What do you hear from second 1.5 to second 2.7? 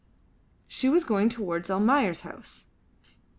Almayer's house.